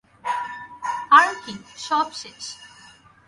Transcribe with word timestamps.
আর 1.11 1.29
কি, 1.43 1.53
সব 1.77 2.07
শেষ! 2.13 2.43